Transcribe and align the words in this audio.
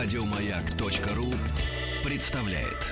Радиомаяк.ру 0.00 1.26
представляет. 2.08 2.86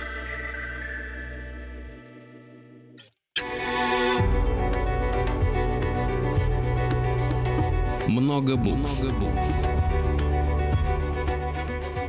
Много 8.08 8.56
букв. 8.56 9.04
Много 9.04 9.14
букв. 9.20 9.46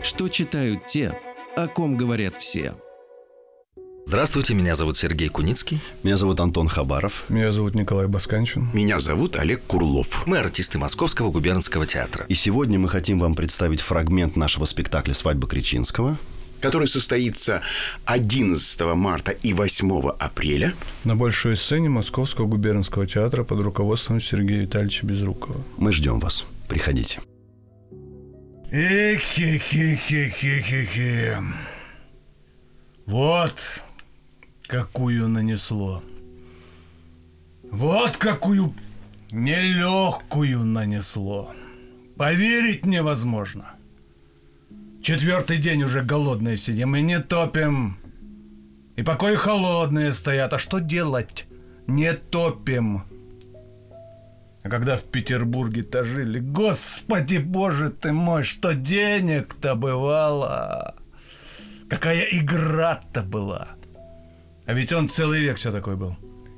Что 0.02 0.28
читают 0.30 0.88
те, 0.88 1.16
о 1.56 1.68
ком 1.68 1.96
говорят 1.96 2.36
все. 2.36 2.74
Здравствуйте, 4.08 4.54
меня 4.54 4.74
зовут 4.74 4.96
Сергей 4.96 5.28
Куницкий. 5.28 5.82
Меня 6.02 6.16
зовут 6.16 6.40
Антон 6.40 6.70
Хабаров. 6.70 7.26
Меня 7.28 7.52
зовут 7.52 7.76
Николай 7.76 8.08
Басканчин. 8.08 8.70
Меня 8.72 9.02
зовут 9.02 9.36
Олег 9.36 9.64
Курлов. 9.64 10.26
Мы 10.26 10.38
артисты 10.38 10.78
Московского 10.78 11.30
губернского 11.30 11.86
театра. 11.86 12.26
И 12.30 12.34
сегодня 12.34 12.80
мы 12.80 12.88
хотим 12.88 13.20
вам 13.20 13.36
представить 13.36 13.82
фрагмент 13.82 14.38
нашего 14.38 14.64
спектакля 14.64 15.14
«Свадьба 15.14 15.50
Кричинского», 15.50 16.18
который 16.62 16.88
состоится 16.88 17.62
11 18.06 18.80
марта 18.96 19.34
и 19.34 19.52
8 19.52 20.12
апреля 20.18 20.74
на 21.04 21.18
большой 21.18 21.58
сцене 21.58 21.90
Московского 21.90 22.46
губернского 22.46 23.08
театра 23.08 23.44
под 23.44 23.60
руководством 23.60 24.22
Сергея 24.22 24.62
Витальевича 24.62 25.06
Безрукова. 25.06 25.62
Мы 25.76 25.92
ждем 25.92 26.22
вас. 26.22 26.46
Приходите. 26.70 27.20
Эхе-хе-хе-хе-хе-хе. 28.72 31.44
Вот 33.06 33.60
какую 34.68 35.30
нанесло. 35.30 36.04
Вот 37.72 38.18
какую 38.18 38.74
нелегкую 39.32 40.66
нанесло. 40.66 41.54
Поверить 42.18 42.86
невозможно. 42.86 43.72
Четвертый 45.02 45.58
день 45.58 45.84
уже 45.84 46.02
голодные 46.02 46.58
сидим 46.58 46.96
и 46.96 47.02
не 47.02 47.20
топим. 47.20 47.98
И 48.96 49.04
покои 49.04 49.36
холодные 49.36 50.12
стоят. 50.12 50.54
А 50.54 50.60
что 50.60 50.80
делать? 50.80 51.46
Не 51.88 52.14
топим. 52.14 53.04
А 54.64 54.70
когда 54.70 54.98
в 54.98 55.04
Петербурге-то 55.04 56.04
жили, 56.04 56.40
господи 56.40 57.38
боже 57.38 57.90
ты 57.90 58.12
мой, 58.12 58.44
что 58.44 58.74
денег-то 58.74 59.76
бывало. 59.76 60.96
Какая 61.90 62.24
игра-то 62.24 63.22
была. 63.22 63.77
А 64.68 64.74
ведь 64.74 64.92
он 64.92 65.08
целый 65.08 65.40
век 65.40 65.56
все 65.56 65.72
такой 65.72 65.96
был. 65.96 66.18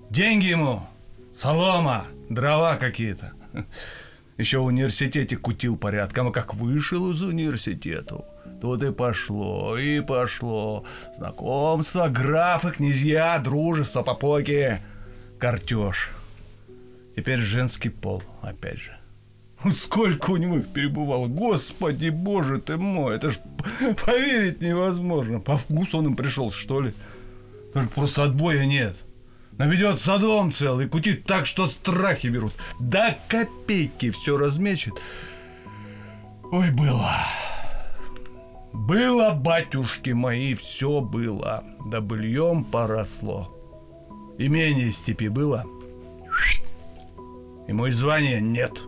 Деньги 0.09 0.47
ему, 0.47 0.81
солома, 1.31 2.05
дрова 2.27 2.75
какие-то. 2.75 3.33
Еще 4.37 4.57
в 4.57 4.65
университете 4.65 5.37
кутил 5.37 5.77
порядком, 5.77 6.29
а 6.29 6.31
как 6.31 6.55
вышел 6.55 7.11
из 7.11 7.21
университета, 7.21 8.25
тут 8.61 8.81
и 8.81 8.91
пошло, 8.91 9.77
и 9.77 9.99
пошло. 9.99 10.85
Знакомство, 11.17 12.07
графы, 12.07 12.71
князья, 12.71 13.37
дружество, 13.37 14.01
попоки, 14.01 14.79
картеж. 15.37 16.09
Теперь 17.15 17.39
женский 17.39 17.89
пол, 17.89 18.23
опять 18.41 18.79
же. 18.79 18.97
Сколько 19.71 20.31
у 20.31 20.37
него 20.37 20.57
их 20.57 20.69
перебывало. 20.69 21.27
Господи, 21.27 22.09
боже 22.09 22.59
ты 22.59 22.77
мой, 22.77 23.17
это 23.17 23.29
ж 23.29 23.39
поверить 24.05 24.61
невозможно. 24.61 25.39
По 25.39 25.57
вкусу 25.57 25.99
он 25.99 26.07
им 26.07 26.15
пришел, 26.15 26.49
что 26.49 26.81
ли? 26.81 26.93
Только 27.73 27.89
просто 27.89 28.23
отбоя 28.23 28.65
нет. 28.65 28.95
Наведет 29.57 29.99
садом 29.99 30.51
целый, 30.51 30.87
кутит 30.87 31.25
так, 31.25 31.45
что 31.45 31.67
страхи 31.67 32.27
берут. 32.27 32.53
До 32.79 33.17
копейки 33.27 34.09
все 34.09 34.37
размечет. 34.37 34.93
Ой, 36.51 36.71
было. 36.71 37.11
Было, 38.71 39.31
батюшки 39.31 40.11
мои, 40.11 40.53
все 40.53 41.01
было. 41.01 41.63
Да 41.85 42.01
быльем 42.01 42.63
поросло. 42.63 43.53
Имение 44.37 44.91
степи 44.91 45.27
было. 45.27 45.65
И 47.67 47.73
мой 47.73 47.91
звания 47.91 48.39
нет. 48.39 48.81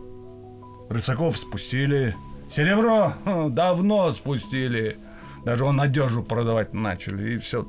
Рысаков 0.90 1.38
спустили. 1.38 2.16
Серебро 2.50 3.14
давно 3.50 4.12
спустили. 4.12 4.98
Даже 5.44 5.66
он 5.66 5.82
одежу 5.82 6.24
продавать 6.24 6.74
начали. 6.74 7.36
И 7.36 7.38
все 7.38 7.68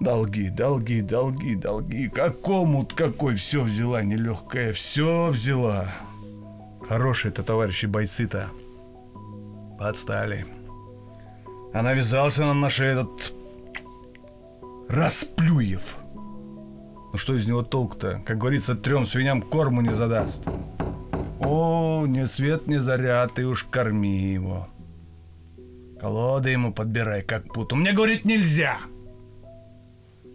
Долги, 0.00 0.48
долги, 0.48 1.02
долги, 1.02 1.54
долги. 1.54 2.08
Какому 2.08 2.86
какой 2.86 3.34
все 3.34 3.62
взяла 3.62 4.02
нелегкая, 4.02 4.72
все 4.72 5.28
взяла. 5.28 5.88
Хорошие-то 6.88 7.42
товарищи 7.42 7.84
бойцы-то. 7.84 8.48
Подстали. 9.78 10.46
А 11.74 11.82
навязался 11.82 12.46
нам 12.46 12.60
наш 12.60 12.80
этот... 12.80 13.34
Расплюев. 14.88 15.96
Ну 17.12 17.18
что 17.18 17.34
из 17.36 17.46
него 17.46 17.62
толк-то? 17.62 18.22
Как 18.24 18.38
говорится, 18.38 18.74
трем 18.74 19.04
свиням 19.04 19.42
корму 19.42 19.82
не 19.82 19.94
задаст. 19.94 20.44
О, 21.40 22.06
ни 22.06 22.24
свет, 22.24 22.66
ни 22.66 22.78
заря, 22.78 23.28
ты 23.28 23.44
уж 23.44 23.64
корми 23.64 24.32
его. 24.32 24.68
Колоды 26.00 26.50
ему 26.50 26.72
подбирай, 26.72 27.22
как 27.22 27.52
путу. 27.52 27.76
Мне, 27.76 27.92
говорит, 27.92 28.24
нельзя. 28.24 28.78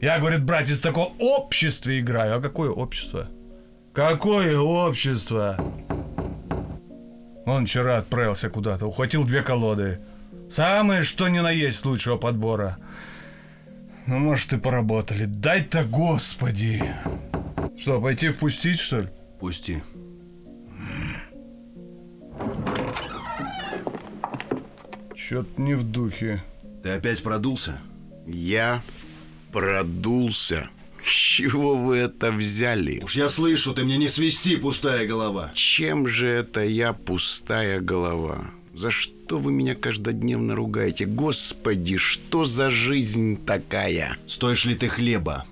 Я, 0.02 0.20
говорит, 0.20 0.44
брать 0.44 0.70
из 0.70 0.82
такого 0.82 1.14
общества 1.20 1.98
играю. 1.98 2.38
А 2.38 2.42
какое 2.42 2.70
общество? 2.70 3.30
Какое 3.94 4.60
общество? 4.60 5.58
Он 7.46 7.66
вчера 7.66 8.00
отправился 8.00 8.50
куда-то, 8.50 8.88
ухватил 8.88 9.24
две 9.24 9.42
колоды. 9.42 10.00
Самые, 10.52 11.04
что 11.04 11.28
ни 11.28 11.40
на 11.40 11.52
есть 11.52 11.86
лучшего 11.86 12.18
подбора. 12.18 12.78
Ну, 14.08 14.20
может, 14.20 14.54
и 14.54 14.58
поработали. 14.58 15.26
Дай-то, 15.26 15.84
господи. 15.84 16.84
Что, 17.78 18.02
пойти 18.02 18.30
впустить, 18.30 18.80
что 18.80 19.02
ли? 19.02 19.10
Пусти. 19.40 19.82
Чё-то 25.16 25.62
не 25.62 25.74
в 25.74 25.84
духе. 25.84 26.44
Ты 26.84 26.90
опять 26.90 27.24
продулся? 27.24 27.80
Я 28.28 28.82
продулся. 29.56 30.70
С 31.06 31.10
чего 31.10 31.78
вы 31.78 31.96
это 31.96 32.30
взяли? 32.30 33.00
Уж 33.02 33.16
я 33.16 33.30
слышу, 33.30 33.74
ты 33.74 33.86
мне 33.86 33.96
не 33.96 34.10
свисти, 34.10 34.58
пустая 34.58 35.08
голова. 35.08 35.52
Чем 35.56 36.08
же 36.08 36.28
это 36.28 36.62
я 36.66 36.92
пустая 36.92 37.80
голова? 37.80 38.42
За 38.74 38.92
что 38.92 39.38
вы 39.38 39.54
меня 39.54 39.74
каждодневно 39.74 40.56
ругаете? 40.56 41.06
Господи, 41.06 41.96
что 41.96 42.44
за 42.44 42.70
жизнь 42.70 43.38
такая? 43.46 44.18
Стоишь 44.28 44.66
ли 44.66 44.76
ты 44.76 44.90
хлеба? 44.90 45.46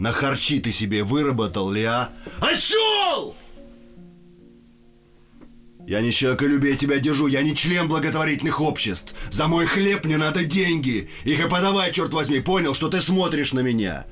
На 0.00 0.10
харчи 0.10 0.58
ты 0.58 0.72
себе 0.72 1.04
выработал 1.04 1.70
ли, 1.70 1.84
а? 1.84 2.10
Осел! 2.40 3.36
Я 5.86 6.00
не 6.00 6.12
человеколюбие 6.12 6.76
тебя 6.76 6.98
держу, 6.98 7.26
я 7.26 7.42
не 7.42 7.56
член 7.56 7.88
благотворительных 7.88 8.60
обществ. 8.60 9.14
За 9.30 9.48
мой 9.48 9.66
хлеб 9.66 10.04
мне 10.04 10.16
надо 10.16 10.44
деньги. 10.44 11.08
Их 11.24 11.44
и 11.44 11.48
подавай, 11.48 11.92
черт 11.92 12.14
возьми, 12.14 12.40
понял, 12.40 12.74
что 12.74 12.88
ты 12.88 13.00
смотришь 13.00 13.52
на 13.52 13.60
меня. 13.60 14.06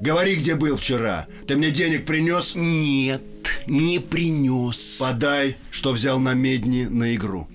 Говори, 0.00 0.34
где 0.34 0.56
был 0.56 0.76
вчера. 0.76 1.28
Ты 1.46 1.56
мне 1.56 1.70
денег 1.70 2.04
принес? 2.06 2.54
Нет, 2.56 3.22
не 3.68 4.00
принес. 4.00 4.98
Подай, 5.00 5.56
что 5.70 5.92
взял 5.92 6.18
на 6.18 6.34
медни 6.34 6.86
на 6.86 7.14
игру. 7.14 7.46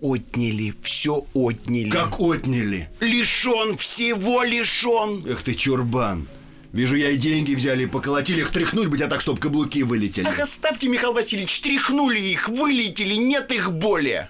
Отняли, 0.00 0.74
все 0.82 1.26
отняли. 1.34 1.90
Как 1.90 2.20
отняли? 2.20 2.88
Лишен, 3.00 3.76
всего 3.76 4.42
лишен. 4.42 5.24
Эх 5.26 5.42
ты, 5.42 5.54
чурбан. 5.54 6.26
Вижу, 6.74 6.96
я 6.96 7.10
и 7.10 7.16
деньги 7.16 7.54
взяли, 7.54 7.86
поколотили 7.86 8.40
их, 8.40 8.50
тряхнуть 8.50 8.88
бы 8.88 8.96
тебя 8.96 9.06
так, 9.06 9.20
чтобы 9.20 9.38
каблуки 9.38 9.84
вылетели. 9.84 10.26
Ах, 10.26 10.40
оставьте, 10.40 10.88
Михаил 10.88 11.12
Васильевич, 11.12 11.60
тряхнули 11.60 12.18
их, 12.18 12.48
вылетели, 12.48 13.14
нет 13.14 13.52
их 13.52 13.72
более. 13.72 14.28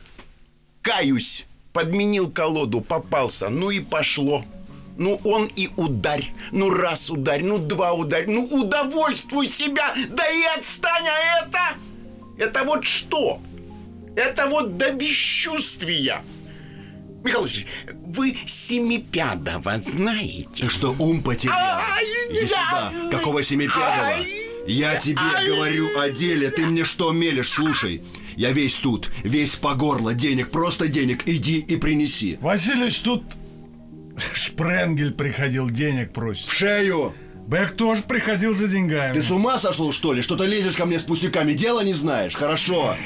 Каюсь, 0.82 1.46
подменил 1.72 2.30
колоду, 2.30 2.82
попался, 2.82 3.48
ну 3.48 3.70
и 3.70 3.80
пошло. 3.80 4.44
Ну, 4.98 5.18
он 5.24 5.50
и 5.56 5.70
ударь, 5.78 6.34
ну 6.52 6.68
раз 6.68 7.08
ударь, 7.08 7.42
ну 7.42 7.56
два 7.56 7.94
ударь, 7.94 8.26
ну 8.28 8.44
удовольствуй 8.44 9.48
себя, 9.48 9.94
да 10.10 10.30
и 10.30 10.42
отстань, 10.58 11.06
а 11.08 11.46
это... 11.46 11.60
Это 12.36 12.64
вот 12.64 12.84
что? 12.84 13.40
Это 14.16 14.48
вот 14.48 14.76
до 14.76 14.90
бесчувствия. 14.90 16.22
Васильевич, 17.24 17.66
вы 18.06 18.36
Семипядова 18.46 19.78
знаете? 19.78 20.64
Ты 20.64 20.68
что, 20.68 20.94
ум 20.98 21.22
потерял? 21.22 21.80
Иди 22.30 22.46
да. 22.48 22.92
сюда. 22.92 23.10
Какого 23.10 23.42
Семипядова? 23.42 24.16
Я 24.66 24.96
тебе 24.96 25.18
говорю 25.46 25.86
о 25.98 26.10
деле, 26.10 26.50
ты 26.50 26.66
мне 26.66 26.84
что 26.84 27.12
мелешь? 27.12 27.50
Слушай, 27.50 28.02
я 28.36 28.52
весь 28.52 28.74
тут, 28.74 29.10
весь 29.22 29.56
по 29.56 29.74
горло, 29.74 30.14
денег, 30.14 30.50
просто 30.50 30.88
денег, 30.88 31.22
иди 31.26 31.58
и 31.58 31.76
принеси. 31.76 32.38
Васильевич, 32.40 33.00
тут 33.00 33.24
Шпренгель 34.34 35.12
приходил, 35.12 35.70
денег 35.70 36.12
просит. 36.12 36.48
В 36.48 36.52
шею! 36.52 37.14
Бэк 37.46 37.72
тоже 37.72 38.02
приходил 38.02 38.54
за 38.54 38.68
деньгами. 38.68 39.12
Ты 39.12 39.20
с 39.20 39.30
ума 39.30 39.58
сошел, 39.58 39.92
что 39.92 40.14
ли? 40.14 40.22
Что 40.22 40.34
ты 40.34 40.46
лезешь 40.46 40.76
ко 40.76 40.86
мне 40.86 40.98
с 40.98 41.02
пустяками? 41.02 41.52
Дело 41.52 41.84
не 41.84 41.92
знаешь? 41.92 42.34
Хорошо. 42.34 42.96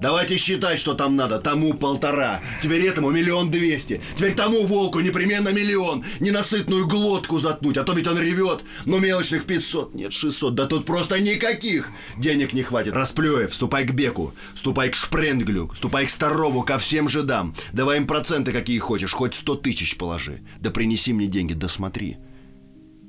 Давайте 0.00 0.36
считать, 0.38 0.78
что 0.78 0.94
там 0.94 1.14
надо. 1.14 1.38
Тому 1.38 1.74
полтора. 1.74 2.40
Теперь 2.62 2.86
этому 2.86 3.10
миллион 3.10 3.50
двести. 3.50 4.00
Теперь 4.16 4.34
тому 4.34 4.66
волку 4.66 5.00
непременно 5.00 5.50
миллион. 5.50 6.04
Ненасытную 6.20 6.86
глотку 6.86 7.38
заткнуть, 7.38 7.76
а 7.76 7.84
то 7.84 7.92
ведь 7.92 8.06
он 8.06 8.18
ревет. 8.18 8.64
Но 8.86 8.98
мелочных 8.98 9.44
500, 9.44 9.94
нет 9.94 10.12
600. 10.12 10.54
Да 10.54 10.66
тут 10.66 10.86
просто 10.86 11.20
никаких. 11.20 11.90
Денег 12.16 12.54
не 12.54 12.62
хватит. 12.62 12.94
Расплюев, 12.94 13.54
ступай 13.54 13.84
к 13.84 13.92
Беку. 13.92 14.32
Ступай 14.54 14.88
к 14.88 14.94
Шпренглю. 14.94 15.70
Ступай 15.76 16.06
к 16.06 16.10
Старову, 16.10 16.62
ко 16.62 16.78
всем 16.78 17.08
жидам. 17.08 17.54
Давай 17.72 17.98
им 17.98 18.06
проценты 18.06 18.52
какие 18.52 18.78
хочешь. 18.78 19.12
Хоть 19.12 19.34
сто 19.34 19.54
тысяч 19.54 19.98
положи. 19.98 20.40
Да 20.60 20.70
принеси 20.70 21.12
мне 21.12 21.26
деньги, 21.26 21.52
да 21.52 21.68
смотри. 21.68 22.16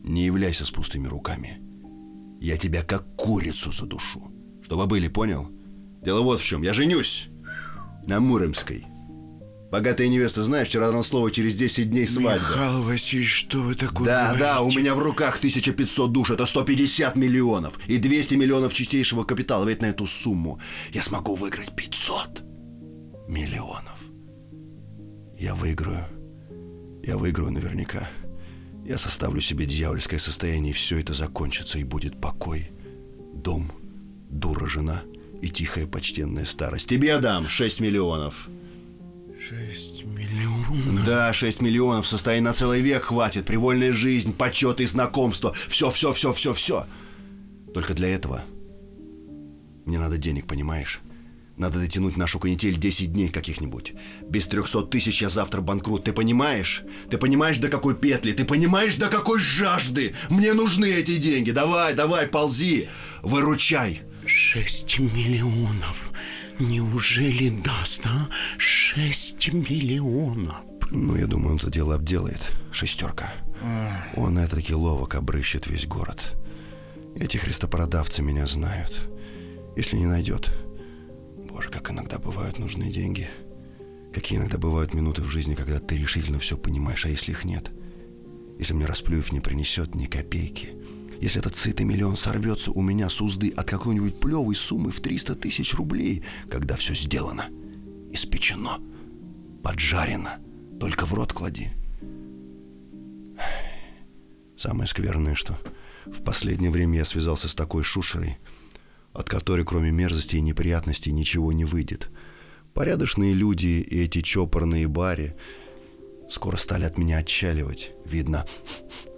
Не 0.04 0.26
являйся 0.26 0.66
с 0.66 0.72
пустыми 0.72 1.08
руками. 1.08 1.62
Я 2.42 2.58
тебя 2.58 2.84
как 2.84 3.16
курицу 3.16 3.72
задушу. 3.72 4.32
Чтобы 4.64 4.88
были, 4.88 5.08
понял? 5.08 5.52
Дело 6.02 6.22
вот 6.22 6.40
в 6.40 6.44
чем. 6.44 6.62
Я 6.64 6.74
женюсь 6.74 7.30
на 8.08 8.20
Муромской. 8.20 8.86
Богатая 9.72 10.10
невеста, 10.10 10.44
знаешь, 10.44 10.68
вчера 10.68 10.88
дано 10.88 11.02
слово 11.02 11.32
через 11.32 11.56
10 11.56 11.90
дней 11.92 12.06
свадьба. 12.06 12.44
Михаил 12.46 12.82
Васильевич, 12.84 13.46
что 13.48 13.60
вы 13.62 13.76
такое 13.76 14.06
Да, 14.06 14.24
говорите? 14.26 14.44
да, 14.44 14.62
у 14.62 14.70
меня 14.72 14.96
в 14.96 15.00
руках 15.00 15.38
1500 15.38 16.12
душ, 16.12 16.30
это 16.32 16.46
150 16.46 17.16
миллионов. 17.16 17.80
И 17.88 17.98
200 17.98 18.34
миллионов 18.36 18.74
чистейшего 18.74 19.24
капитала. 19.24 19.64
Ведь 19.66 19.82
на 19.82 19.86
эту 19.86 20.08
сумму 20.08 20.60
я 20.92 21.02
смогу 21.04 21.36
выиграть 21.36 21.74
500 21.74 22.44
миллионов. 23.30 23.98
Я 25.40 25.56
выиграю. 25.56 26.06
Я 27.04 27.18
выиграю 27.18 27.52
наверняка. 27.52 28.10
Я 28.86 28.98
составлю 28.98 29.40
себе 29.40 29.66
дьявольское 29.66 30.20
состояние, 30.20 30.72
и 30.72 30.76
все 30.76 31.00
это 31.00 31.14
закончится, 31.14 31.80
и 31.80 31.86
будет 31.86 32.20
покой, 32.20 32.72
дом, 33.34 33.72
дура 34.30 34.68
жена 34.68 35.04
и 35.42 35.50
тихая 35.50 35.88
почтенная 35.88 36.46
старость. 36.46 36.90
Тебе 36.90 37.18
дам 37.18 37.48
6 37.50 37.80
миллионов. 37.80 38.48
Шесть 39.40 40.06
миллионов. 40.06 41.04
Да, 41.04 41.34
6 41.34 41.62
миллионов, 41.62 42.08
состояние 42.08 42.50
на 42.50 42.54
целый 42.54 42.80
век 42.80 43.06
хватит. 43.06 43.46
Привольная 43.46 43.92
жизнь, 43.92 44.34
почет 44.34 44.80
и 44.80 44.86
знакомство. 44.86 45.54
Все, 45.68 45.90
все, 45.90 46.14
все, 46.14 46.32
все, 46.32 46.54
все. 46.54 46.86
Только 47.74 47.94
для 47.94 48.10
этого 48.10 48.44
мне 49.86 49.98
надо 49.98 50.18
денег, 50.18 50.46
понимаешь? 50.46 51.02
Надо 51.58 51.80
дотянуть 51.80 52.18
нашу 52.18 52.40
канитель 52.40 52.78
10 52.78 53.14
дней 53.14 53.30
каких-нибудь. 53.30 53.94
Без 54.30 54.48
300 54.48 54.84
тысяч 54.84 55.22
я 55.22 55.30
завтра 55.30 55.62
банкрот. 55.62 56.04
Ты 56.04 56.14
понимаешь? 56.14 56.84
Ты 57.10 57.18
понимаешь, 57.18 57.58
до 57.58 57.68
какой 57.68 57.96
петли? 57.96 58.32
Ты 58.32 58.46
понимаешь, 58.46 58.96
до 58.96 59.10
какой 59.10 59.40
жажды? 59.40 60.16
Мне 60.30 60.54
нужны 60.54 60.86
эти 60.86 61.18
деньги. 61.18 61.52
Давай, 61.52 61.94
давай, 61.94 62.28
ползи. 62.28 62.90
Выручай. 63.22 64.02
Шесть 64.26 65.00
миллионов. 65.00 66.12
Неужели 66.60 67.50
даст, 67.50 68.06
а? 68.06 68.30
Шесть 68.58 69.52
миллионов. 69.54 70.58
Ну, 70.92 71.16
я 71.16 71.26
думаю, 71.26 71.54
он 71.54 71.58
это 71.58 71.72
дело 71.72 71.96
обделает. 71.96 72.52
Шестерка. 72.72 73.34
Он 74.16 74.38
это-таки 74.38 74.74
ловок 74.74 75.16
обрыщет 75.16 75.68
весь 75.68 75.88
город. 75.88 76.36
Эти 77.16 77.38
христопродавцы 77.38 78.22
меня 78.22 78.48
знают. 78.48 79.10
Если 79.76 79.98
не 79.98 80.06
найдет... 80.06 80.54
Боже, 81.50 81.70
как 81.70 81.92
иногда 81.92 82.18
бывают 82.18 82.60
нужные 82.60 82.92
деньги. 82.92 83.30
Какие 84.14 84.40
иногда 84.40 84.58
бывают 84.58 84.94
минуты 84.94 85.22
в 85.22 85.30
жизни, 85.30 85.56
когда 85.56 85.80
ты 85.80 85.98
решительно 85.98 86.40
все 86.40 86.58
понимаешь, 86.58 87.06
а 87.06 87.10
если 87.10 87.32
их 87.32 87.44
нет? 87.44 87.72
Если 88.58 88.74
мне 88.74 88.86
Расплюев 88.86 89.32
не 89.32 89.40
принесет 89.40 89.96
ни 89.96 90.06
копейки, 90.06 90.74
если 91.22 91.40
этот 91.40 91.56
сытый 91.56 91.86
миллион 91.86 92.16
сорвется 92.16 92.72
у 92.72 92.82
меня 92.82 93.08
с 93.08 93.22
узды 93.22 93.54
от 93.56 93.70
какой-нибудь 93.70 94.20
плевой 94.20 94.56
суммы 94.56 94.92
в 94.92 95.00
300 95.00 95.36
тысяч 95.36 95.76
рублей, 95.76 96.24
когда 96.50 96.76
все 96.76 96.96
сделано, 96.96 97.46
испечено, 98.12 98.80
поджарено, 99.62 100.40
только 100.80 101.06
в 101.06 101.14
рот 101.14 101.32
клади. 101.32 101.70
Самое 104.58 104.88
скверное, 104.88 105.36
что 105.36 105.60
в 106.08 106.24
последнее 106.24 106.72
время 106.72 106.98
я 106.98 107.06
связался 107.06 107.48
с 107.48 107.56
такой 107.56 107.84
шушерой, 107.84 108.40
от 109.14 109.30
которой 109.30 109.64
кроме 109.64 109.92
мерзости 109.92 110.38
и 110.38 110.42
неприятностей 110.42 111.12
ничего 111.12 111.52
не 111.52 111.66
выйдет. 111.66 112.10
Порядочные 112.74 113.36
люди 113.36 113.68
и 113.68 114.02
эти 114.02 114.22
чопорные 114.22 114.88
бари 114.88 115.36
скоро 116.30 116.58
стали 116.58 116.86
от 116.86 116.98
меня 116.98 117.18
отчаливать. 117.18 117.92
Видно, 118.06 118.48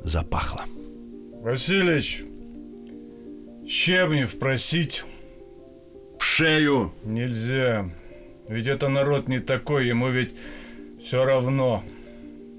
запахло. 0.04 0.66
Василич, 1.44 2.24
щебнев 3.68 4.40
просить 4.40 5.04
В 6.18 6.24
шею! 6.24 6.94
нельзя. 7.04 7.90
Ведь 8.48 8.68
это 8.68 8.88
народ 8.88 9.28
не 9.28 9.42
такой, 9.42 9.88
ему 9.88 10.10
ведь 10.10 10.34
все 11.02 11.26
равно. 11.26 11.84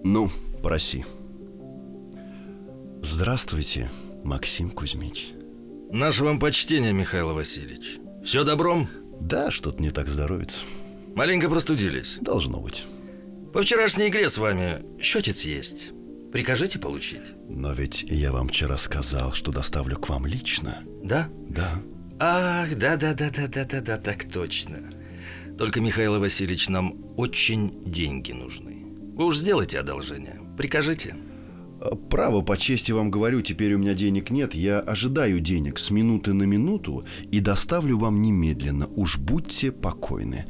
Ну, 0.03 0.29
проси. 0.63 1.03
Здравствуйте, 3.01 3.91
Максим 4.23 4.69
Кузьмич. 4.69 5.31
Наше 5.91 6.23
вам 6.25 6.39
почтение, 6.39 6.93
Михаил 6.93 7.33
Васильевич. 7.33 7.99
Все 8.23 8.45
добром? 8.45 8.87
Да, 9.19 9.51
что-то 9.51 9.81
не 9.81 9.93
так 9.93 10.09
здоровится. 10.09 10.63
Маленько 11.15 11.49
простудились. 11.49 12.19
Должно 12.21 12.61
быть. 12.61 12.85
По 13.55 13.63
вчерашней 13.63 14.09
игре 14.09 14.29
с 14.29 14.37
вами 14.37 14.83
счетец 15.01 15.41
есть. 15.47 15.93
Прикажите 16.35 16.81
получить. 16.81 17.33
Но 17.49 17.73
ведь 17.73 18.03
я 18.09 18.33
вам 18.33 18.49
вчера 18.49 18.77
сказал, 18.77 19.35
что 19.35 19.53
доставлю 19.53 19.97
к 19.97 20.09
вам 20.09 20.27
лично. 20.27 20.81
Да? 21.01 21.29
Да. 21.49 21.81
Ах, 22.19 22.75
да-да-да-да-да-да-да, 22.75 23.97
так 23.99 24.25
точно. 24.25 24.79
Только, 25.57 25.81
Михаил 25.81 26.19
Васильевич, 26.19 26.69
нам 26.69 26.97
очень 27.17 27.85
деньги 27.85 28.33
нужны. 28.33 28.85
Вы 29.15 29.27
уж 29.27 29.39
сделайте 29.39 29.79
одолжение. 29.79 30.41
Прикажите. 30.59 31.15
А, 31.81 31.95
Право, 31.95 32.41
по 32.41 32.57
чести 32.57 32.91
вам 32.91 33.13
говорю, 33.13 33.41
теперь 33.41 33.75
у 33.75 33.79
меня 33.79 33.95
денег 33.95 34.31
нет. 34.31 34.57
Я 34.57 34.81
ожидаю 34.81 35.39
денег 35.39 35.79
с 35.79 35.93
минуты 35.93 36.33
на 36.33 36.43
минуту 36.43 37.07
и 37.31 37.39
доставлю 37.39 37.97
вам 37.97 38.23
немедленно. 38.23 38.89
Уж 38.89 39.19
будьте 39.19 39.71
покойны. 39.71 40.47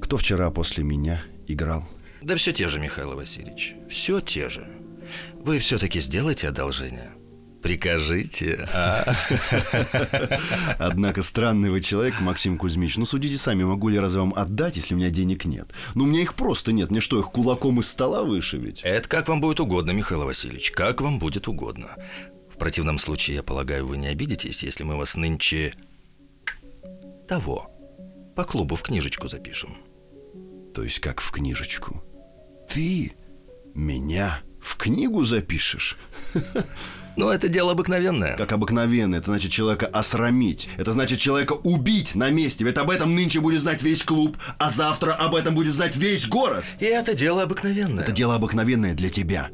Кто 0.00 0.16
вчера 0.16 0.50
после 0.50 0.82
меня 0.82 1.22
играл? 1.46 1.88
Да 2.22 2.34
все 2.34 2.50
те 2.50 2.66
же, 2.66 2.80
Михаил 2.80 3.14
Васильевич. 3.14 3.76
Все 3.88 4.18
те 4.18 4.48
же. 4.48 4.66
Вы 5.34 5.58
все-таки 5.58 6.00
сделайте 6.00 6.48
одолжение. 6.48 7.12
Прикажите. 7.62 8.68
А? 8.74 9.04
Однако 10.78 11.22
странный 11.22 11.70
вы 11.70 11.80
человек, 11.80 12.20
Максим 12.20 12.58
Кузьмич. 12.58 12.96
Ну, 12.96 13.04
судите 13.04 13.36
сами, 13.36 13.62
могу 13.62 13.88
ли 13.88 14.00
разве 14.00 14.20
вам 14.20 14.34
отдать, 14.34 14.76
если 14.76 14.94
у 14.94 14.96
меня 14.96 15.10
денег 15.10 15.44
нет? 15.44 15.68
Ну, 15.94 16.04
у 16.04 16.06
меня 16.08 16.22
их 16.22 16.34
просто 16.34 16.72
нет. 16.72 16.90
Мне 16.90 17.00
что, 17.00 17.20
их 17.20 17.26
кулаком 17.26 17.78
из 17.78 17.88
стола 17.88 18.24
вышибить? 18.24 18.80
Это 18.82 19.08
как 19.08 19.28
вам 19.28 19.40
будет 19.40 19.60
угодно, 19.60 19.92
Михаил 19.92 20.24
Васильевич. 20.24 20.72
Как 20.72 21.00
вам 21.00 21.20
будет 21.20 21.46
угодно. 21.46 21.94
В 22.52 22.58
противном 22.58 22.98
случае, 22.98 23.36
я 23.36 23.42
полагаю, 23.44 23.86
вы 23.86 23.96
не 23.96 24.08
обидитесь, 24.08 24.64
если 24.64 24.82
мы 24.82 24.96
вас 24.96 25.16
нынче... 25.16 25.74
Того. 27.28 27.70
По 28.34 28.42
клубу 28.42 28.74
в 28.74 28.82
книжечку 28.82 29.28
запишем. 29.28 29.76
То 30.74 30.82
есть 30.82 30.98
как 30.98 31.20
в 31.20 31.30
книжечку. 31.30 32.02
Ты 32.68 33.12
меня 33.74 34.40
в 34.62 34.76
книгу 34.76 35.24
запишешь? 35.24 35.96
Ну, 37.14 37.28
это 37.28 37.48
дело 37.48 37.72
обыкновенное. 37.72 38.36
Как 38.38 38.52
обыкновенно, 38.52 39.16
это 39.16 39.26
значит 39.26 39.52
человека 39.52 39.86
осрамить. 39.86 40.70
Это 40.78 40.92
значит 40.92 41.18
человека 41.18 41.52
убить 41.52 42.14
на 42.14 42.30
месте. 42.30 42.64
Ведь 42.64 42.78
об 42.78 42.88
этом 42.88 43.14
нынче 43.14 43.40
будет 43.40 43.60
знать 43.60 43.82
весь 43.82 44.02
клуб, 44.02 44.38
а 44.58 44.70
завтра 44.70 45.12
об 45.12 45.34
этом 45.34 45.54
будет 45.54 45.74
знать 45.74 45.94
весь 45.94 46.26
город. 46.26 46.64
И 46.80 46.86
это 46.86 47.14
дело 47.14 47.42
обыкновенное. 47.42 48.02
Это 48.02 48.12
дело 48.12 48.34
обыкновенное 48.36 48.94
для 48.94 49.10
тебя, 49.10 49.50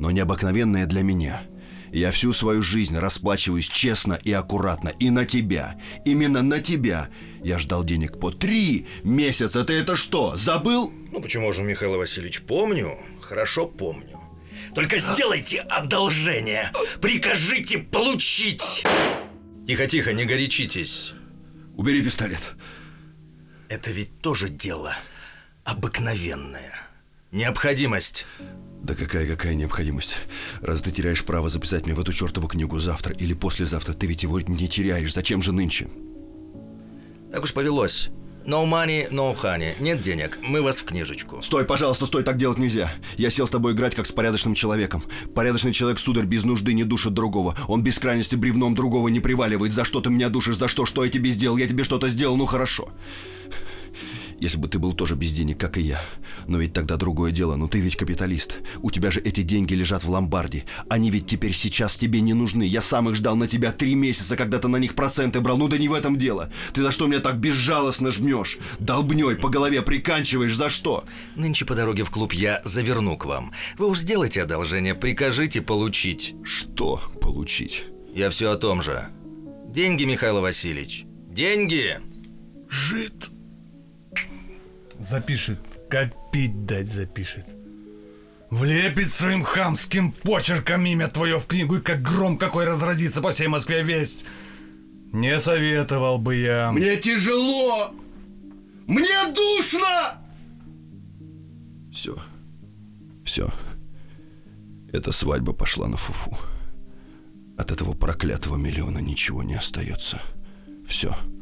но 0.00 0.10
необыкновенное 0.10 0.86
для 0.86 1.02
меня. 1.04 1.42
Я 1.92 2.10
всю 2.10 2.32
свою 2.32 2.60
жизнь 2.60 2.98
расплачиваюсь 2.98 3.68
честно 3.68 4.18
и 4.20 4.32
аккуратно. 4.32 4.88
И 4.98 5.10
на 5.10 5.24
тебя. 5.24 5.78
Именно 6.04 6.42
на 6.42 6.58
тебя. 6.58 7.08
Я 7.44 7.60
ждал 7.60 7.84
денег 7.84 8.18
по 8.18 8.32
три 8.32 8.88
месяца. 9.04 9.62
Ты 9.62 9.74
это 9.74 9.96
что, 9.96 10.34
забыл? 10.34 10.92
Ну, 11.12 11.20
почему 11.20 11.52
же, 11.52 11.62
Михаил 11.62 11.96
Васильевич, 11.96 12.42
помню, 12.42 12.98
хорошо 13.20 13.68
помню. 13.68 14.13
Только 14.74 14.98
сделайте 14.98 15.60
одолжение. 15.60 16.72
Прикажите 17.00 17.78
получить. 17.78 18.84
Тихо-тихо, 19.66 20.12
не 20.12 20.24
горячитесь. 20.24 21.14
Убери 21.76 22.02
пистолет. 22.02 22.54
Это 23.68 23.90
ведь 23.90 24.20
тоже 24.20 24.48
дело 24.48 24.94
обыкновенное. 25.64 26.74
Необходимость. 27.30 28.26
Да 28.82 28.94
какая-какая 28.94 29.54
необходимость? 29.54 30.18
Раз 30.60 30.82
ты 30.82 30.90
теряешь 30.90 31.24
право 31.24 31.48
записать 31.48 31.86
мне 31.86 31.94
в 31.94 32.00
эту 32.00 32.12
чертову 32.12 32.48
книгу 32.48 32.78
завтра 32.78 33.14
или 33.14 33.32
послезавтра, 33.32 33.94
ты 33.94 34.06
ведь 34.06 34.22
его 34.22 34.40
не 34.40 34.68
теряешь. 34.68 35.14
Зачем 35.14 35.40
же 35.40 35.52
нынче? 35.52 35.88
Так 37.32 37.42
уж 37.42 37.54
повелось. 37.54 38.10
No 38.46 38.66
money, 38.66 39.08
no 39.10 39.34
honey. 39.42 39.74
Нет 39.80 40.00
денег. 40.00 40.38
Мы 40.42 40.60
вас 40.60 40.76
в 40.76 40.84
книжечку. 40.84 41.40
Стой, 41.40 41.64
пожалуйста, 41.64 42.04
стой, 42.04 42.22
так 42.22 42.36
делать 42.36 42.58
нельзя. 42.58 42.92
Я 43.16 43.30
сел 43.30 43.46
с 43.46 43.50
тобой 43.50 43.72
играть 43.72 43.94
как 43.94 44.06
с 44.06 44.12
порядочным 44.12 44.54
человеком. 44.54 45.02
Порядочный 45.34 45.72
человек, 45.72 45.98
сударь, 45.98 46.26
без 46.26 46.44
нужды 46.44 46.74
не 46.74 46.84
душит 46.84 47.14
другого. 47.14 47.56
Он 47.68 47.82
без 47.82 47.98
крайности 47.98 48.36
бревном 48.36 48.74
другого 48.74 49.08
не 49.08 49.20
приваливает. 49.20 49.72
За 49.72 49.84
что 49.84 50.02
ты 50.02 50.10
меня 50.10 50.28
душишь? 50.28 50.56
За 50.56 50.68
что? 50.68 50.84
Что 50.84 51.04
я 51.04 51.10
тебе 51.10 51.30
сделал? 51.30 51.56
Я 51.56 51.66
тебе 51.66 51.84
что-то 51.84 52.08
сделал? 52.08 52.36
Ну 52.36 52.44
хорошо. 52.44 52.90
Если 54.44 54.58
бы 54.58 54.68
ты 54.68 54.78
был 54.78 54.92
тоже 54.92 55.14
без 55.14 55.32
денег, 55.32 55.56
как 55.56 55.78
и 55.78 55.80
я. 55.80 55.98
Но 56.46 56.58
ведь 56.58 56.74
тогда 56.74 56.96
другое 56.96 57.32
дело. 57.32 57.56
Но 57.56 57.66
ты 57.66 57.80
ведь 57.80 57.96
капиталист. 57.96 58.58
У 58.82 58.90
тебя 58.90 59.10
же 59.10 59.18
эти 59.20 59.40
деньги 59.40 59.72
лежат 59.72 60.04
в 60.04 60.10
ломбарде. 60.10 60.64
Они 60.90 61.10
ведь 61.10 61.26
теперь 61.26 61.54
сейчас 61.54 61.96
тебе 61.96 62.20
не 62.20 62.34
нужны. 62.34 62.62
Я 62.62 62.82
сам 62.82 63.08
их 63.08 63.14
ждал 63.14 63.36
на 63.36 63.48
тебя 63.48 63.72
три 63.72 63.94
месяца, 63.94 64.36
когда 64.36 64.58
ты 64.58 64.68
на 64.68 64.76
них 64.76 64.94
проценты 64.94 65.40
брал. 65.40 65.56
Ну 65.56 65.68
да 65.68 65.78
не 65.78 65.88
в 65.88 65.94
этом 65.94 66.18
дело. 66.18 66.50
Ты 66.74 66.82
за 66.82 66.92
что 66.92 67.06
меня 67.06 67.20
так 67.20 67.38
безжалостно 67.38 68.12
жмешь? 68.12 68.58
Долбней 68.80 69.34
по 69.34 69.48
голове 69.48 69.80
приканчиваешь. 69.80 70.54
За 70.54 70.68
что? 70.68 71.04
Нынче 71.36 71.64
по 71.64 71.74
дороге 71.74 72.04
в 72.04 72.10
клуб 72.10 72.34
я 72.34 72.60
заверну 72.64 73.16
к 73.16 73.24
вам. 73.24 73.50
Вы 73.78 73.86
уж 73.86 74.00
сделайте 74.00 74.42
одолжение, 74.42 74.94
прикажите 74.94 75.62
получить. 75.62 76.34
Что 76.44 77.00
получить? 77.22 77.86
Я 78.14 78.28
все 78.28 78.50
о 78.50 78.56
том 78.56 78.82
же. 78.82 79.08
Деньги, 79.70 80.04
Михаил 80.04 80.42
Васильевич. 80.42 81.06
Деньги! 81.30 81.98
Жид. 82.68 83.30
Запишет. 85.04 85.58
Копить 85.90 86.64
дать 86.64 86.90
запишет. 86.90 87.44
Влепит 88.50 89.12
своим 89.12 89.42
хамским 89.42 90.12
почерком 90.12 90.86
имя 90.86 91.08
твое 91.08 91.38
в 91.38 91.46
книгу, 91.46 91.76
и 91.76 91.80
как 91.80 92.00
гром 92.00 92.38
какой 92.38 92.64
разразится 92.64 93.20
по 93.20 93.32
всей 93.32 93.48
Москве 93.48 93.82
весть. 93.82 94.24
Не 95.12 95.38
советовал 95.38 96.18
бы 96.18 96.36
я. 96.36 96.72
Мне 96.72 96.96
тяжело! 96.96 97.92
Мне 98.86 99.32
душно! 99.34 100.22
Все. 101.92 102.16
Все. 103.24 103.50
Эта 104.92 105.12
свадьба 105.12 105.52
пошла 105.52 105.86
на 105.86 105.96
фуфу. 105.96 106.36
От 107.58 107.70
этого 107.70 107.92
проклятого 107.92 108.56
миллиона 108.56 108.98
ничего 108.98 109.42
не 109.42 109.54
остается. 109.54 110.20
Все. 110.86 111.10
Все 111.10 111.33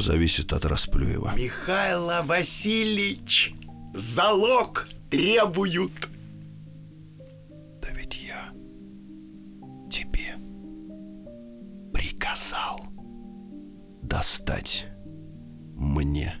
зависит 0.00 0.52
от 0.52 0.64
Расплюева. 0.64 1.32
Михаил 1.36 2.10
Васильевич, 2.24 3.54
залог 3.94 4.88
требуют. 5.10 6.08
Да 7.82 7.88
ведь 7.94 8.16
я 8.22 8.50
тебе 9.90 10.36
приказал 11.92 12.80
достать 14.02 14.86
мне 15.74 16.34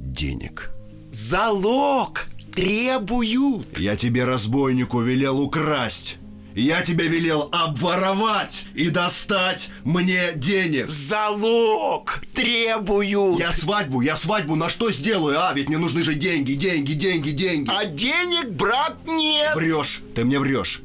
денег. 0.00 0.70
Залог 1.12 2.26
требуют. 2.54 3.78
Я 3.78 3.96
тебе, 3.96 4.24
разбойнику, 4.24 5.00
велел 5.00 5.40
украсть. 5.40 6.18
Я 6.54 6.82
тебе 6.82 7.08
велел 7.08 7.48
обворовать 7.52 8.66
и 8.74 8.90
достать 8.90 9.70
мне 9.84 10.32
денег. 10.34 10.88
Залог 10.88 12.22
требуют. 12.34 13.38
Я 13.38 13.52
свадьбу, 13.52 14.00
я 14.00 14.16
свадьбу 14.16 14.54
на 14.54 14.68
что 14.68 14.90
сделаю, 14.90 15.40
а? 15.40 15.52
Ведь 15.54 15.68
мне 15.68 15.78
нужны 15.78 16.02
же 16.02 16.14
деньги, 16.14 16.52
деньги, 16.52 16.92
деньги, 16.92 17.30
деньги. 17.30 17.70
А 17.70 17.84
денег, 17.84 18.50
брат, 18.50 18.98
нет. 19.06 19.54
Врешь, 19.54 20.02
ты 20.14 20.24
мне 20.24 20.38
врешь. 20.38 20.82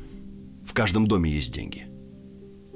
В 0.65 0.73
каждом 0.73 1.07
доме 1.07 1.31
есть 1.31 1.53
деньги. 1.53 1.87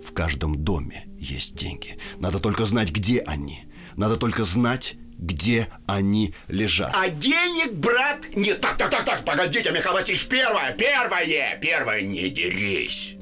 В 0.03 0.13
каждом 0.13 0.63
доме 0.63 1.07
есть 1.19 1.55
деньги. 1.55 1.98
Надо 2.19 2.39
только 2.39 2.65
знать, 2.65 2.91
где 2.91 3.19
они. 3.19 3.65
Надо 3.95 4.17
только 4.17 4.43
знать, 4.43 4.95
где 5.22 5.70
они 5.86 6.34
лежат. 6.50 6.92
А 6.94 7.08
денег, 7.08 7.74
брат, 7.74 8.25
нет. 8.36 8.60
Так, 8.60 8.78
так, 8.78 8.90
так, 8.90 9.06
так, 9.06 9.24
погодите, 9.24 9.72
Михаил 9.72 9.94
Васильевич, 9.94 10.28
первое, 10.28 10.74
первое, 10.74 11.58
первое, 11.62 12.01
не 12.01 12.30
дерись. 12.30 13.16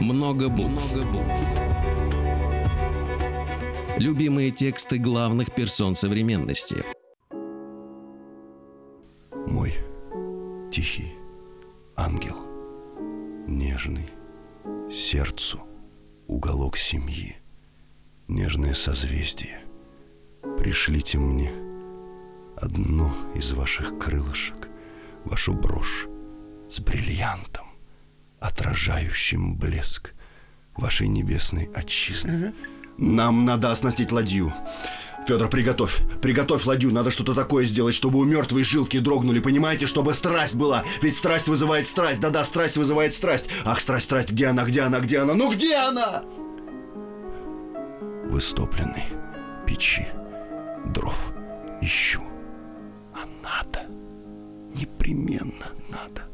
Много 0.00 0.48
букв. 0.48 0.96
Любимые 3.96 4.50
тексты 4.50 4.98
главных 4.98 5.54
персон 5.54 5.94
современности. 5.94 6.84
Мой 9.46 9.74
тихий 10.72 11.12
ангел, 11.96 12.38
нежный, 13.46 14.08
сердцу 14.90 15.69
уголок 16.30 16.76
семьи, 16.78 17.36
нежное 18.28 18.74
созвездие. 18.74 19.58
Пришлите 20.58 21.18
мне 21.18 21.50
одну 22.56 23.10
из 23.34 23.50
ваших 23.50 23.98
крылышек, 23.98 24.68
вашу 25.24 25.54
брошь 25.54 26.06
с 26.70 26.78
бриллиантом, 26.78 27.66
отражающим 28.38 29.56
блеск 29.56 30.14
вашей 30.76 31.08
небесной 31.08 31.64
отчизны. 31.74 32.54
Нам 32.96 33.44
надо 33.44 33.72
оснастить 33.72 34.12
ладью. 34.12 34.52
Федор, 35.26 35.48
приготовь, 35.48 36.00
приготовь 36.20 36.64
ладью, 36.66 36.92
надо 36.92 37.10
что-то 37.10 37.34
такое 37.34 37.64
сделать, 37.64 37.94
чтобы 37.94 38.18
у 38.18 38.24
мертвой 38.24 38.64
жилки 38.64 38.98
дрогнули, 38.98 39.38
понимаете, 39.38 39.86
чтобы 39.86 40.14
страсть 40.14 40.54
была, 40.54 40.82
ведь 41.02 41.16
страсть 41.16 41.46
вызывает 41.46 41.86
страсть, 41.86 42.20
да-да, 42.20 42.44
страсть 42.44 42.76
вызывает 42.76 43.14
страсть. 43.14 43.48
Ах, 43.64 43.80
страсть, 43.80 44.06
страсть, 44.06 44.30
где 44.30 44.46
она, 44.46 44.64
где 44.64 44.82
она, 44.82 45.00
где 45.00 45.18
она, 45.18 45.34
ну 45.34 45.52
где 45.52 45.76
она? 45.76 46.24
В 48.24 48.38
истопленной 48.38 49.04
печи 49.66 50.06
дров 50.86 51.32
ищу, 51.80 52.22
а 53.14 53.26
надо, 53.42 53.86
непременно 54.74 55.66
надо. 55.90 56.29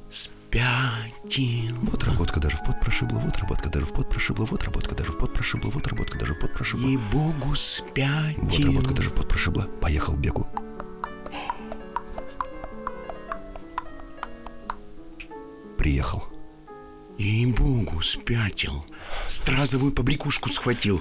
Спятил. 0.50 1.76
Вот 1.82 2.04
работка 2.04 2.40
даже 2.40 2.56
в 2.56 2.64
пот 2.64 2.80
прошибла, 2.80 3.18
вот 3.18 3.36
работка 3.36 3.68
даже 3.68 3.84
в 3.86 3.92
пот 3.92 4.08
прошибла, 4.08 4.44
вот 4.46 4.62
работка 4.64 4.94
даже 4.94 5.12
в 5.12 5.18
пот 5.18 5.34
прошибла, 5.34 5.70
вот 5.70 5.86
работка 5.86 6.18
даже 6.18 6.34
в 6.34 6.38
пот 6.38 6.54
прошибла. 6.54 6.86
Ей-богу, 6.86 7.48
Вот 7.48 7.58
спятил. 7.58 8.66
работка 8.66 8.94
даже 8.94 9.10
в 9.10 9.14
пот 9.14 9.28
прошибла. 9.28 9.62
Поехал 9.80 10.16
бегу. 10.16 10.46
Приехал. 15.78 16.24
Ей-богу, 17.18 18.00
спятил. 18.02 18.84
Стразовую 19.28 19.92
побрякушку 19.92 20.48
схватил. 20.48 21.00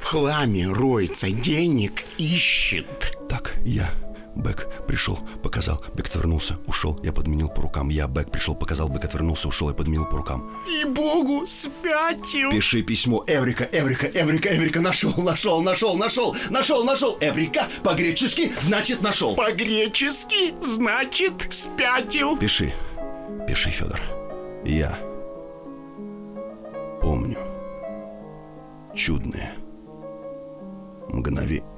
В 0.00 0.06
хламе 0.06 0.68
роется, 0.68 1.30
денег 1.30 2.04
ищет. 2.18 3.16
Так, 3.28 3.54
я. 3.64 3.90
Бэк 4.34 4.86
пришел, 4.86 5.18
показал, 5.42 5.84
Бэк 5.94 6.06
отвернулся, 6.06 6.56
ушел, 6.66 6.98
я 7.02 7.12
подменил 7.12 7.48
по 7.48 7.62
рукам. 7.62 7.90
Я, 7.90 8.06
Бэк 8.08 8.30
пришел, 8.30 8.54
показал, 8.54 8.88
Бэк 8.88 9.04
отвернулся, 9.04 9.48
ушел, 9.48 9.68
я 9.68 9.74
подменил 9.74 10.06
по 10.06 10.16
рукам. 10.16 10.50
Ей-богу, 10.66 11.46
спятил. 11.46 12.50
Пиши 12.50 12.82
письмо. 12.82 13.24
Эврика, 13.26 13.68
Эврика, 13.72 14.06
Эврика, 14.06 14.48
Эврика, 14.48 14.80
нашел, 14.80 15.14
нашел, 15.22 15.62
нашел, 15.62 15.96
нашел, 15.96 16.34
нашел, 16.50 16.84
нашел. 16.84 17.18
Эврика, 17.20 17.68
по-гречески, 17.82 18.52
значит, 18.60 19.02
нашел. 19.02 19.34
По-гречески, 19.34 20.54
значит, 20.62 21.48
спятил. 21.50 22.36
Пиши. 22.38 22.72
Пиши, 23.46 23.70
Федор. 23.70 24.00
Я 24.64 24.96
помню 27.02 27.38
чудное 28.94 29.52
мгновение. 31.08 31.71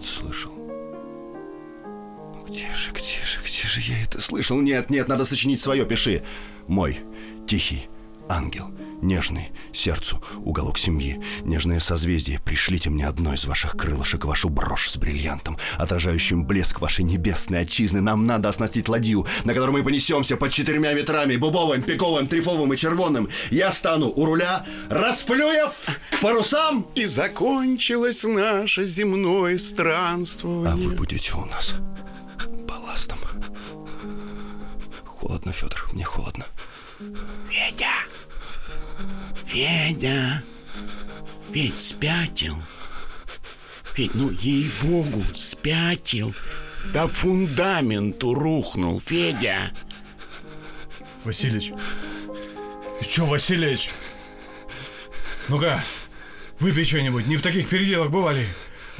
Где-то 0.00 0.06
слышал. 0.06 0.52
Ну 0.52 2.44
где 2.46 2.66
же, 2.74 2.90
где 2.90 3.24
же, 3.24 3.40
где 3.40 3.68
же 3.68 3.80
я 3.80 4.02
это 4.04 4.20
слышал? 4.20 4.60
Нет, 4.60 4.90
нет, 4.90 5.08
надо 5.08 5.24
сочинить 5.24 5.60
свое, 5.60 5.84
пиши. 5.84 6.22
Мой 6.66 6.98
тихий 7.46 7.88
ангел, 8.30 8.70
нежный 9.02 9.50
сердцу 9.72 10.22
уголок 10.44 10.78
семьи, 10.78 11.20
нежное 11.42 11.80
созвездие, 11.80 12.40
пришлите 12.44 12.88
мне 12.90 13.06
одно 13.06 13.34
из 13.34 13.44
ваших 13.44 13.72
крылышек, 13.76 14.24
вашу 14.24 14.48
брошь 14.48 14.88
с 14.90 14.96
бриллиантом, 14.96 15.58
отражающим 15.78 16.44
блеск 16.44 16.80
вашей 16.80 17.04
небесной 17.04 17.60
отчизны. 17.62 18.00
Нам 18.00 18.26
надо 18.26 18.48
оснастить 18.48 18.88
ладью, 18.88 19.26
на 19.44 19.52
которой 19.54 19.70
мы 19.70 19.82
понесемся 19.82 20.36
под 20.36 20.52
четырьмя 20.52 20.92
ветрами, 20.92 21.36
бубовым, 21.36 21.82
пиковым, 21.82 22.28
трифовым 22.28 22.72
и 22.72 22.76
червонным. 22.76 23.28
Я 23.50 23.72
стану 23.72 24.12
у 24.14 24.24
руля, 24.24 24.64
расплюев 24.88 25.72
к 26.12 26.20
парусам, 26.20 26.86
И 26.94 27.04
закончилось 27.04 28.24
наше 28.24 28.84
земное 28.84 29.58
странствование. 29.58 30.72
а 30.72 30.76
вы 30.76 30.92
будете 30.92 31.34
у 31.34 31.44
нас 31.46 31.74
балластом. 32.68 33.18
Холодно, 35.04 35.52
Федор, 35.52 35.88
мне 35.92 36.04
холодно. 36.04 36.46
Федя! 37.50 37.86
Федя! 39.50 40.44
Федь, 41.52 41.80
спятил. 41.80 42.56
Федь, 43.94 44.14
ну 44.14 44.30
ей-богу, 44.30 45.24
спятил. 45.34 46.32
До 46.94 47.08
фундаменту 47.08 48.32
рухнул, 48.32 49.00
Федя. 49.00 49.72
Василич, 51.24 51.72
И 53.00 53.04
чё, 53.04 53.26
Василич? 53.26 53.90
Ну-ка, 55.48 55.82
выпей 56.60 56.84
что-нибудь, 56.84 57.26
не 57.26 57.36
в 57.36 57.42
таких 57.42 57.68
переделах 57.68 58.10
бывали. 58.10 58.46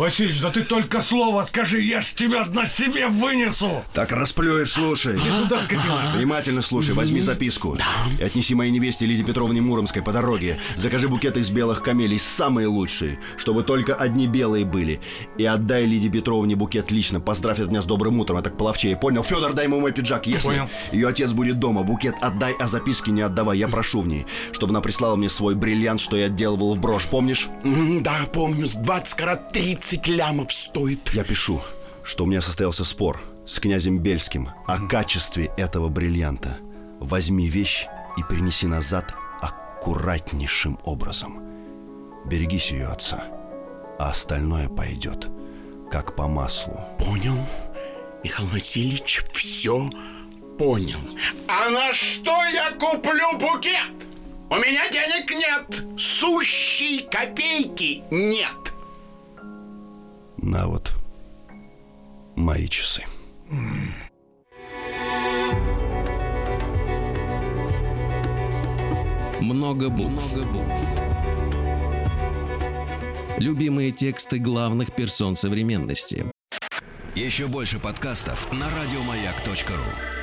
Василич, 0.00 0.40
да 0.40 0.50
ты 0.50 0.62
только 0.62 1.02
слово 1.02 1.42
скажи, 1.42 1.83
я 1.83 2.00
ж 2.00 2.14
тебя 2.14 2.47
на 2.47 2.64
себе 2.64 3.09
вынесу! 3.09 3.85
Так 3.92 4.12
расплюешь, 4.12 4.73
слушай. 4.73 5.14
Иди 5.19 5.28
сюда, 5.30 5.61
скотина! 5.61 6.00
Внимательно 6.16 6.62
слушай, 6.62 6.95
возьми 6.95 7.21
записку. 7.21 7.76
И 8.19 8.23
отнеси 8.23 8.54
моей 8.54 8.71
невесте 8.71 9.04
Лидии 9.04 9.23
Петровне 9.23 9.61
Муромской 9.61 10.00
по 10.02 10.11
дороге. 10.11 10.59
Закажи 10.75 11.07
букет 11.07 11.37
из 11.37 11.50
белых 11.50 11.83
камелий, 11.83 12.19
самые 12.19 12.66
лучшие, 12.66 13.21
чтобы 13.37 13.62
только 13.62 13.95
одни 13.95 14.26
белые 14.26 14.64
были. 14.64 15.02
И 15.37 15.45
отдай 15.45 15.85
Лидии 15.85 16.09
Петровне 16.09 16.57
букет 16.57 16.90
лично. 16.90 17.21
Поздравь 17.21 17.61
от 17.61 17.69
меня 17.69 17.83
с 17.83 17.87
добрым 17.87 18.21
утром, 18.21 18.38
а 18.38 18.42
так 18.42 18.57
половчее. 18.57 18.97
Понял? 18.97 19.23
Федор, 19.23 19.52
дай 19.52 19.66
ему 19.66 19.80
мой 19.80 19.92
пиджак. 19.92 20.26
Если 20.26 20.49
Понял. 20.49 20.71
ее 20.92 21.09
отец 21.09 21.33
будет 21.33 21.59
дома, 21.59 21.83
букет 21.83 22.14
отдай, 22.23 22.54
а 22.59 22.69
записки 22.69 23.11
не 23.11 23.21
отдавай. 23.21 23.59
Я 23.59 23.69
прошу 23.69 24.00
в 24.00 24.07
ней, 24.07 24.25
чтобы 24.52 24.73
она 24.73 24.80
прислала 24.80 25.16
мне 25.16 25.28
свой 25.28 25.54
бриллиант, 25.54 26.00
что 26.00 26.16
я 26.16 26.25
отделывал 26.25 26.75
в 26.75 26.78
брошь. 26.78 27.07
Помнишь? 27.11 27.50
Да, 28.00 28.16
помню, 28.33 28.66
с 28.66 28.76
20 28.76 29.14
карат 29.14 29.52
30 29.52 29.89
лямов 30.06 30.52
стоит. 30.52 31.11
Я 31.12 31.25
пишу, 31.25 31.61
что 32.02 32.25
у 32.25 32.26
меня 32.26 32.40
состоялся 32.40 32.85
спор 32.85 33.20
с 33.47 33.59
князем 33.59 33.99
Бельским 33.99 34.50
о 34.66 34.78
качестве 34.87 35.50
этого 35.56 35.88
бриллианта. 35.88 36.59
Возьми 37.00 37.49
вещь 37.49 37.87
и 38.16 38.23
принеси 38.23 38.66
назад 38.66 39.14
аккуратнейшим 39.40 40.78
образом. 40.85 41.42
Берегись 42.26 42.70
ее 42.70 42.87
отца, 42.87 43.25
а 43.99 44.11
остальное 44.11 44.68
пойдет 44.68 45.28
как 45.90 46.14
по 46.14 46.28
маслу. 46.28 46.80
Понял, 46.99 47.37
Михаил 48.23 48.49
Васильевич, 48.49 49.23
все 49.32 49.90
понял. 50.59 51.00
А 51.49 51.68
на 51.70 51.92
что 51.92 52.44
я 52.44 52.70
куплю 52.73 53.38
букет? 53.38 54.06
У 54.50 54.56
меня 54.56 54.88
денег 54.90 55.30
нет. 55.30 55.85
Сущей 55.99 57.09
копейки 57.11 58.02
нет. 58.11 58.70
На 60.42 60.66
вот 60.66 60.94
мои 62.35 62.66
часы. 62.66 63.04
Много 69.40 69.90
букв. 69.90 70.37
Любимые 73.38 73.90
тексты 73.90 74.38
главных 74.38 74.94
персон 74.94 75.37
современности. 75.37 76.25
Еще 77.14 77.47
больше 77.47 77.78
подкастов 77.78 78.50
на 78.50 78.66
радиомаяк.ру. 78.70 80.20